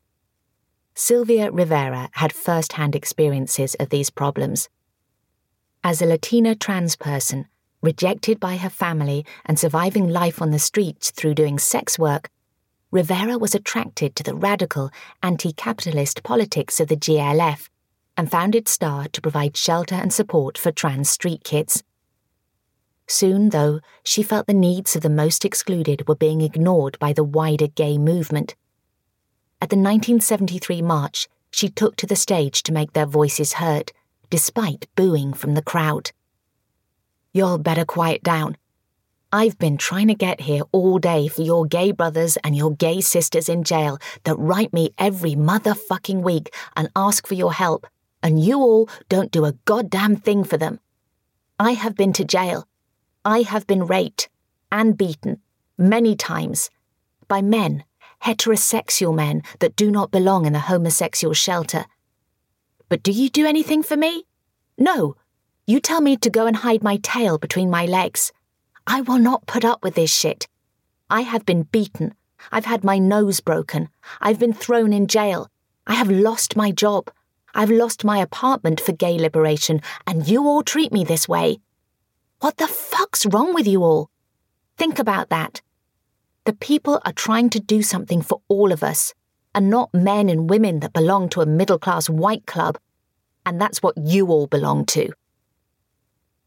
[0.94, 4.70] Sylvia Rivera had first hand experiences of these problems.
[5.84, 7.48] As a Latina trans person,
[7.82, 12.30] rejected by her family and surviving life on the streets through doing sex work,
[12.92, 14.90] Rivera was attracted to the radical,
[15.22, 17.68] anti capitalist politics of the GLF
[18.16, 21.84] and founded STAR to provide shelter and support for trans street kids.
[23.08, 27.24] Soon, though, she felt the needs of the most excluded were being ignored by the
[27.24, 28.56] wider gay movement.
[29.62, 33.94] At the 1973 march, she took to the stage to make their voices heard,
[34.30, 36.12] despite booing from the crowd.
[37.34, 38.58] You'll better quiet down.
[39.32, 43.02] I've been trying to get here all day for your gay brothers and your gay
[43.02, 47.88] sisters in jail that write me every motherfucking week and ask for your help,
[48.22, 50.80] and you all don't do a goddamn thing for them.
[51.58, 52.68] I have been to jail
[53.28, 54.30] I have been raped
[54.72, 55.42] and beaten
[55.78, 56.70] many times
[57.28, 57.84] by men,
[58.24, 61.88] heterosexual men that do not belong in a homosexual shelter.
[62.88, 64.24] But do you do anything for me?
[64.78, 65.18] No.
[65.66, 68.32] You tell me to go and hide my tail between my legs.
[68.88, 70.48] I will not put up with this shit.
[71.10, 72.14] I have been beaten.
[72.50, 73.90] I've had my nose broken.
[74.22, 75.52] I've been thrown in jail.
[75.86, 77.12] I have lost my job.
[77.54, 81.60] I've lost my apartment for gay liberation, and you all treat me this way.
[82.40, 84.12] What the fuck's wrong with you all?
[84.78, 85.62] Think about that.
[86.46, 89.16] The people are trying to do something for all of us,
[89.56, 92.78] and not men and women that belong to a middle class white club.
[93.44, 95.12] And that's what you all belong to.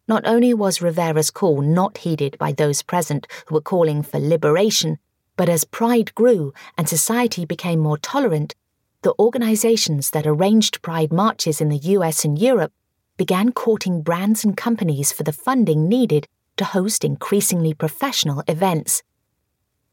[0.06, 4.98] Not only was Rivera's call not heeded by those present who were calling for liberation,
[5.36, 8.54] but as pride grew and society became more tolerant,
[9.02, 12.72] the organizations that arranged Pride marches in the US and Europe
[13.20, 19.02] began courting brands and companies for the funding needed to host increasingly professional events.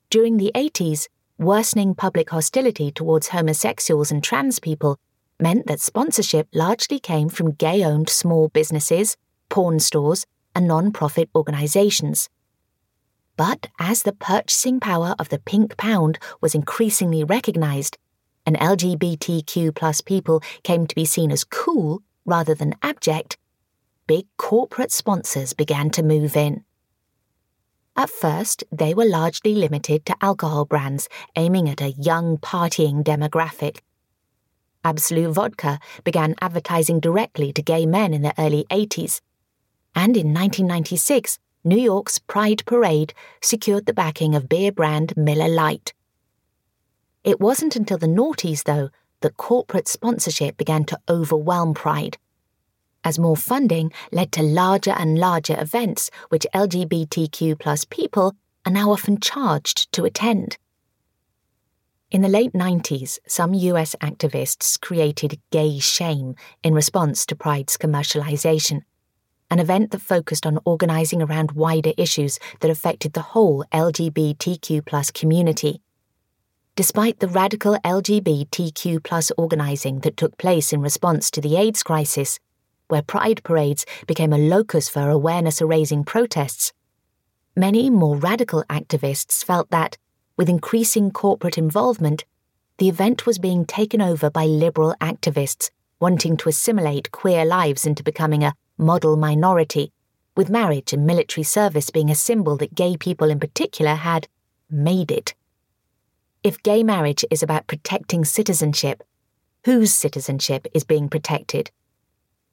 [0.10, 4.98] During the 80s, worsening public hostility towards homosexuals and trans people
[5.42, 9.18] meant that sponsorship largely came from gay owned small businesses,
[9.50, 10.26] porn stores,
[10.56, 12.30] and non profit organizations.
[13.36, 17.98] But as the purchasing power of the pink pound was increasingly recognized,
[18.46, 23.38] and LGBTQ people came to be seen as cool rather than abject,
[24.06, 26.64] big corporate sponsors began to move in.
[27.96, 33.80] At first, they were largely limited to alcohol brands aiming at a young partying demographic.
[34.84, 39.22] Absolut Vodka began advertising directly to gay men in the early 80s.
[39.96, 45.94] And in 1996, New York's Pride Parade secured the backing of beer brand Miller Lite.
[47.24, 48.90] It wasn't until the noughties, though,
[49.22, 52.18] that corporate sponsorship began to overwhelm Pride
[53.08, 58.92] as more funding led to larger and larger events which LGBTQ plus people are now
[58.92, 60.58] often charged to attend.
[62.12, 68.82] In the late 90s, some US activists created Gay Shame in response to Pride's commercialization,
[69.50, 75.82] an event that focused on organizing around wider issues that affected the whole LGBTQ community.
[76.78, 82.40] Despite the radical LGBTQ plus organizing that took place in response to the AIDS crisis,
[82.88, 86.74] where pride parades became a locus for awareness raising protests,
[87.56, 89.98] many more radical activists felt that,
[90.38, 92.26] with increasing corporate involvement,
[92.78, 98.04] the event was being taken over by liberal activists wanting to assimilate queer lives into
[98.04, 99.92] becoming a model minority,
[100.36, 104.28] with marriage and military service being a symbol that gay people in particular had
[104.70, 105.34] made it.
[106.48, 109.04] If gay marriage is about protecting citizenship,
[109.66, 111.72] whose citizenship is being protected?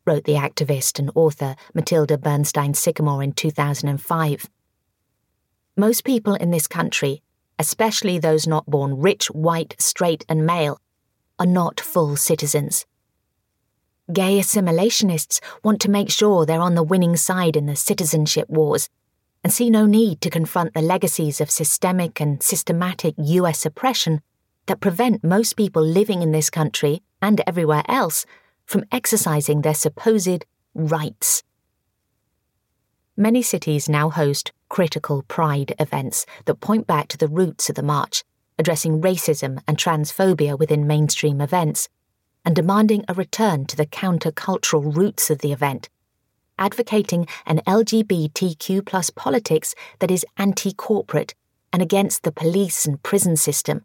[0.05, 4.51] wrote the activist and author Mattilda Bernstein Sycamore in 2005.
[5.77, 7.23] Most people in this country,
[7.57, 10.81] especially those not born rich, white, straight, and male,
[11.39, 12.87] are not full citizens.
[14.13, 18.91] Gay assimilationists want to make sure they're on the winning side in the citizenship wars
[19.45, 24.23] and see no need to confront the legacies of systemic and systematic US oppression
[24.67, 28.25] that prevent most people living in this country and everywhere else
[28.65, 31.43] from exercising their supposed rights.
[33.17, 37.83] Many cities now host critical pride events that point back to the roots of the
[37.83, 38.25] march,
[38.59, 41.89] addressing racism and transphobia within mainstream events,
[42.45, 45.89] and demanding a return to the countercultural roots of the event,
[46.59, 51.35] advocating an LGBTQ plus politics that is anti corporate
[51.73, 53.85] and against the police and prison system.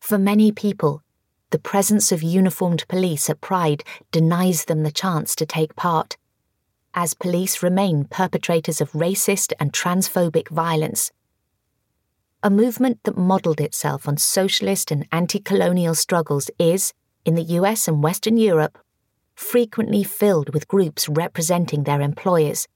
[0.00, 1.02] For many people,
[1.50, 6.16] the presence of uniformed police at Pride denies them the chance to take part,
[6.94, 11.10] as police remain perpetrators of racist and transphobic violence.
[12.42, 16.92] A movement that modelled itself on socialist and anti colonial struggles is,
[17.24, 18.78] in the US and Western Europe,
[19.34, 22.68] frequently filled with groups representing their employers,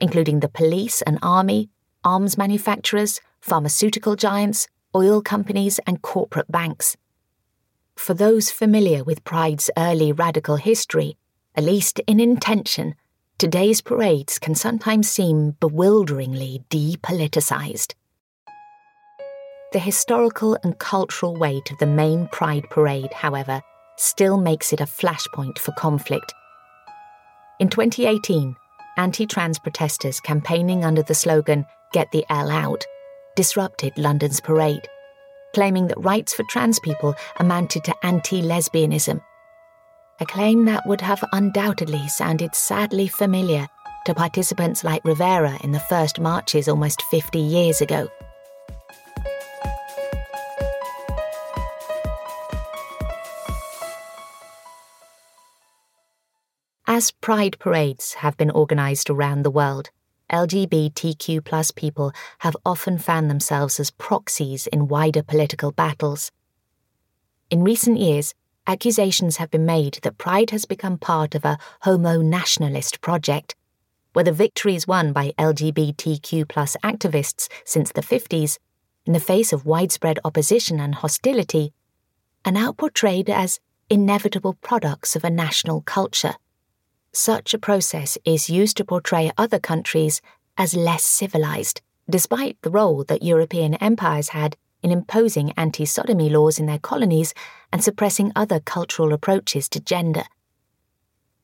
[0.00, 1.70] including the police and army,
[2.04, 6.96] arms manufacturers, pharmaceutical giants, oil companies, and corporate banks.
[7.96, 11.16] For those familiar with Pride's early radical history,
[11.54, 12.94] at least in intention,
[13.38, 17.94] today's parades can sometimes seem bewilderingly depoliticized.
[19.72, 23.62] The historical and cultural weight of the main Pride parade, however,
[23.96, 26.32] still makes it a flashpoint for conflict.
[27.60, 28.56] In 2018,
[28.96, 32.84] anti trans protesters campaigning under the slogan Get the L Out
[33.36, 34.86] disrupted London's parade
[35.52, 39.20] claiming that rights for trans people amounted to anti lesbianism.
[40.20, 43.68] A claim that would have undoubtedly sounded sadly familiar
[44.06, 48.08] to participants like Rivera in the first marches almost 50 years ago.
[57.02, 59.90] As pride parades have been organised around the world,
[60.30, 66.30] LGBTQ people have often found themselves as proxies in wider political battles.
[67.50, 68.34] In recent years,
[68.68, 73.56] accusations have been made that Pride has become part of a homo nationalist project,
[74.12, 76.46] where the victories won by LGBTQ
[76.84, 78.58] activists since the 50s,
[79.06, 81.72] in the face of widespread opposition and hostility,
[82.44, 83.58] are now portrayed as
[83.90, 86.36] inevitable products of a national culture.
[87.14, 90.22] Such a process is used to portray other countries
[90.56, 96.58] as less civilized, despite the role that European empires had in imposing anti sodomy laws
[96.58, 97.34] in their colonies
[97.70, 100.24] and suppressing other cultural approaches to gender.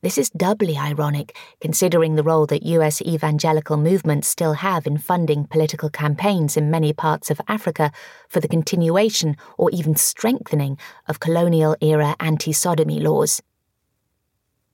[0.01, 5.45] This is doubly ironic, considering the role that US evangelical movements still have in funding
[5.45, 7.93] political campaigns in many parts of Africa
[8.29, 13.43] for the continuation or even strengthening of colonial era anti sodomy laws.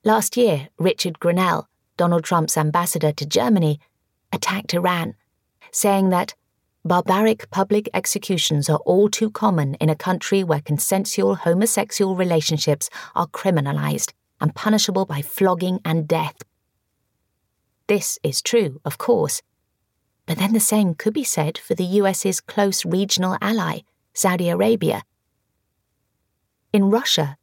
[0.07, 1.64] Last year, Richard Grenell,
[1.96, 3.80] Donald Trump's ambassador to Germany,
[4.34, 5.14] attacked Iran,
[5.72, 6.34] saying that
[6.84, 13.26] barbaric public executions are all too common in a country where consensual homosexual relationships are
[13.28, 16.36] criminalized and punishable by flogging and death.
[17.86, 19.40] This is true, of course,
[20.26, 23.78] but then the same could be said for the US's close regional ally,
[24.12, 25.02] Saudi Arabia.
[26.74, 27.38] In Russia,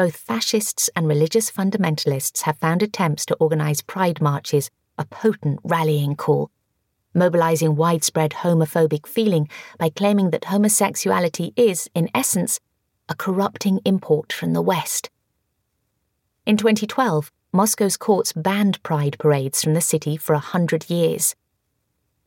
[0.00, 6.16] both fascists and religious fundamentalists have found attempts to organize pride marches a potent rallying
[6.16, 6.50] call,
[7.12, 9.46] mobilizing widespread homophobic feeling
[9.76, 12.60] by claiming that homosexuality is, in essence,
[13.10, 15.10] a corrupting import from the West.
[16.46, 21.36] In 2012, Moscow's courts banned pride parades from the city for a hundred years.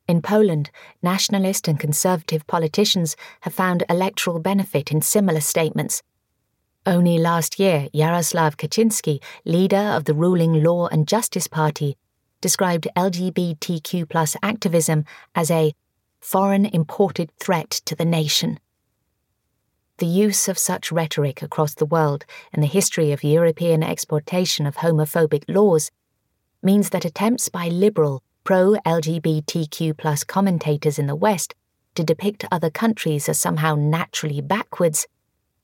[0.07, 0.69] In Poland,
[1.01, 6.03] nationalist and conservative politicians have found electoral benefit in similar statements.
[6.86, 11.95] Only last year, Yaroslav Kaczynski, leader of the ruling Law and Justice Party,
[12.41, 15.73] described LGBTQ activism as a
[16.19, 18.59] foreign imported threat to the nation.
[19.99, 24.77] The use of such rhetoric across the world and the history of European exportation of
[24.77, 25.89] homophobic laws
[26.61, 31.55] means that attempts by liberal, pro LGBTQ commentators in the West
[31.95, 35.07] to depict other countries as somehow naturally backwards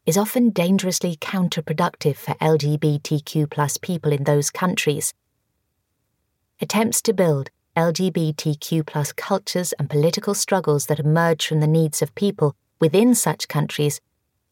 [0.06, 5.14] is often dangerously counterproductive for LGBTQ people in those countries.
[6.62, 12.56] Attempts to build LGBTQ cultures and political struggles that emerge from the needs of people
[12.80, 14.02] within such countries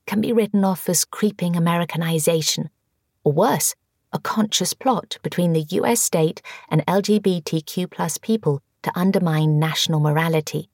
[0.05, 2.69] can be written off as creeping Americanization,
[3.23, 3.75] or worse,
[4.13, 10.69] a conscious plot between the US state and LGBTQ people to undermine national morality.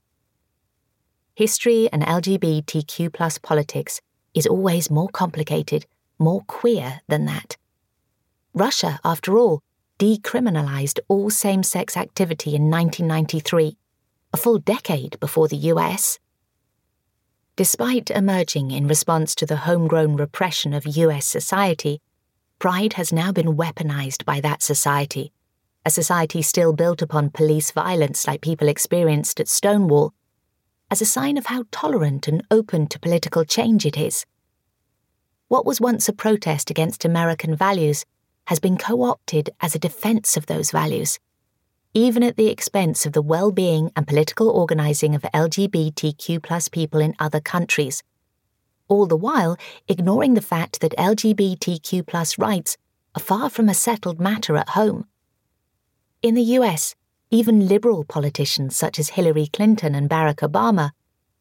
[1.36, 4.02] History and LGBTQ politics
[4.34, 5.86] is always more complicated,
[6.20, 7.58] more queer than that.
[8.54, 9.62] Russia, after all,
[10.00, 13.78] decriminalized all same sex activity in 1993,
[14.34, 16.20] a full decade before the US.
[17.56, 22.02] Despite emerging in response to the homegrown repression of US society,
[22.60, 25.32] pride has now been weaponized by that society,
[25.86, 30.14] a society still built upon police violence like people experienced at Stonewall,
[30.94, 34.26] as a sign of how tolerant and open to political change it is.
[35.50, 38.06] What was once a protest against American values
[38.46, 41.20] has been co opted as a defense of those values
[41.94, 47.16] even at the expense of the well being and political organising of LGBTQ people in
[47.20, 48.04] other countries.
[48.88, 52.78] All the while ignoring the fact that LGBTQ rights
[53.16, 55.06] are far from a settled matter at home.
[56.24, 56.96] In the US,
[57.34, 60.92] even liberal politicians such as Hillary Clinton and Barack Obama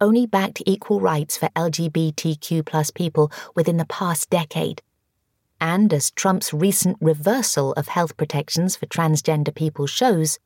[0.00, 4.80] only backed equal rights for LGBTQ plus people within the past decade.
[5.60, 10.38] And as Trump's recent reversal of health protections for transgender people shows,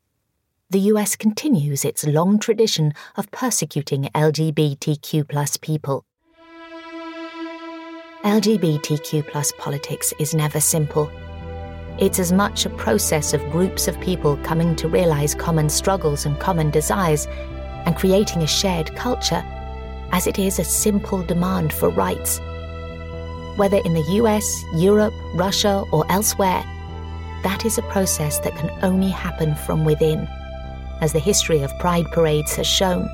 [0.69, 6.05] the US continues its long tradition of persecuting LGBTQ plus people.
[8.25, 11.09] LGBTQ plus politics is never simple.
[11.99, 16.39] It's as much a process of groups of people coming to realize common struggles and
[16.39, 17.27] common desires
[17.87, 19.45] and creating a shared culture
[20.13, 22.41] as it is a simple demand for rights
[23.57, 26.63] whether in the US, Europe, Russia, or elsewhere,
[27.43, 30.29] that is a process that can only happen from within,
[31.01, 33.09] as the history of pride parades has shown,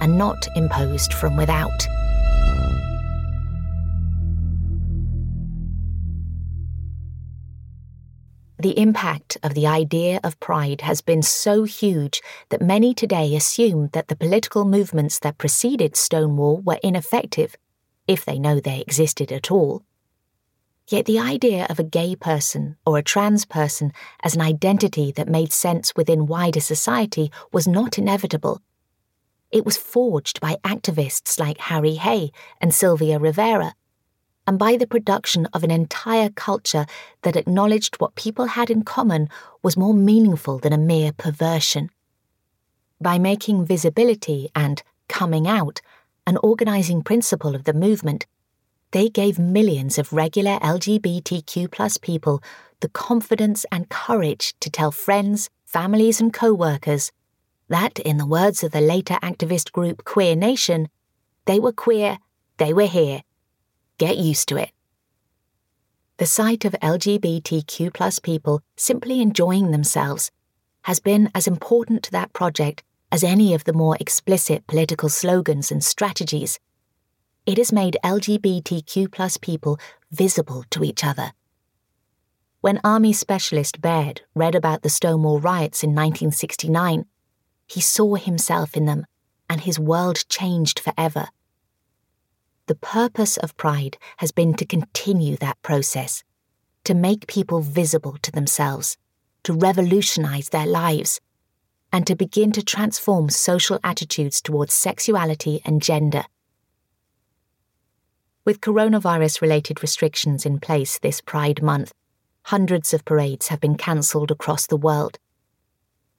[0.00, 1.86] and not imposed from without.
[8.60, 13.90] The impact of the idea of pride has been so huge that many today assume
[13.92, 17.54] that the political movements that preceded Stonewall were ineffective
[18.08, 19.84] if they know they existed at all.
[20.88, 23.92] Yet the idea of a gay person or a trans person
[24.24, 28.60] as an identity that made sense within wider society was not inevitable.
[29.52, 33.74] It was forged by activists like Harry Hay and Sylvia Rivera,
[34.48, 36.86] and by the production of an entire culture
[37.20, 39.28] that acknowledged what people had in common
[39.62, 41.90] was more meaningful than a mere perversion.
[42.98, 45.82] By making visibility and coming out
[46.26, 48.24] an organizing principle of the movement,
[48.92, 52.42] they gave millions of regular LGBTQ people
[52.80, 57.12] the confidence and courage to tell friends, families, and co workers
[57.68, 60.88] that, in the words of the later activist group Queer Nation,
[61.44, 62.18] They were queer,
[62.56, 63.20] they were here.
[63.98, 64.70] Get used to it.
[66.18, 70.30] The sight of LGBTQ plus people simply enjoying themselves
[70.82, 75.70] has been as important to that project as any of the more explicit political slogans
[75.70, 76.58] and strategies.
[77.46, 79.78] It has made LGBTQ plus people
[80.10, 81.32] visible to each other.
[82.60, 87.04] When Army Specialist Baird read about the Stonewall riots in 1969,
[87.66, 89.06] he saw himself in them
[89.48, 91.28] and his world changed forever.
[92.68, 96.22] The purpose of Pride has been to continue that process,
[96.84, 98.98] to make people visible to themselves,
[99.44, 101.18] to revolutionize their lives,
[101.90, 106.24] and to begin to transform social attitudes towards sexuality and gender.
[108.44, 111.94] With coronavirus related restrictions in place this Pride Month,
[112.42, 115.18] hundreds of parades have been cancelled across the world.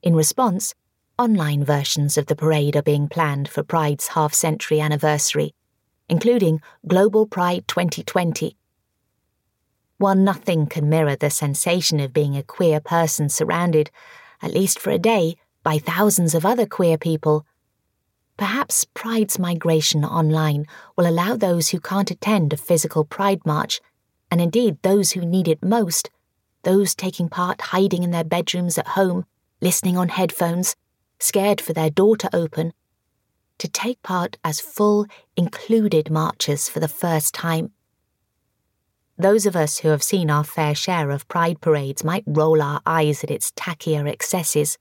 [0.02, 0.74] In response,
[1.20, 5.54] online versions of the parade are being planned for Pride's half century anniversary
[6.10, 8.58] including Global Pride 2020.
[9.98, 13.92] While nothing can mirror the sensation of being a queer person surrounded,
[14.42, 17.46] at least for a day, by thousands of other queer people,
[18.38, 23.82] perhaps Pride's migration online will allow those who can't attend a physical Pride march,
[24.32, 26.10] and indeed those who need it most,
[26.64, 29.26] those taking part hiding in their bedrooms at home,
[29.62, 30.76] listening on headphones,
[31.20, 32.72] scared for their door to open,
[33.60, 35.06] to take part as full,
[35.38, 37.72] included marchers for the first time.
[39.18, 42.82] Those of us who have seen our fair share of pride parades might roll our
[42.86, 44.78] eyes at its tackier excesses.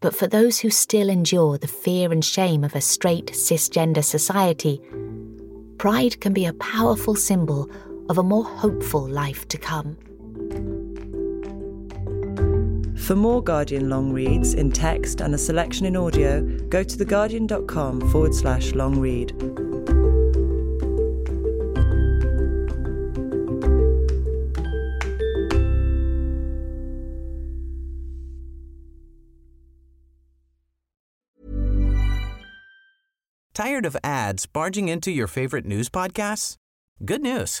[0.00, 4.80] But for those who still endure the fear and shame of a straight cisgender society,
[5.78, 7.68] pride can be a powerful symbol
[8.08, 9.96] of a more hopeful life to come.
[13.04, 16.40] For more Guardian long reads in text and a selection in audio,
[16.70, 19.28] go to theguardian.com forward slash long read.
[33.52, 36.56] Tired of ads barging into your favorite news podcasts?
[37.04, 37.60] Good news.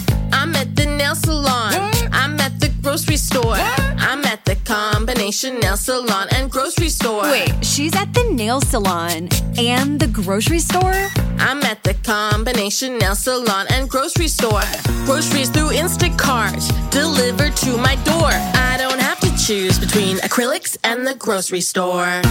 [0.31, 1.73] I'm at the nail salon.
[2.11, 3.55] I'm at the grocery store.
[3.55, 7.23] I'm at the combination nail salon and grocery store.
[7.23, 11.07] Wait, she's at the nail salon and the grocery store?
[11.39, 14.63] I'm at the combination nail salon and grocery store.
[15.05, 16.61] Groceries through Instacart,
[16.91, 18.31] delivered to my door.
[18.31, 22.21] I don't have to choose between acrylics and the grocery store.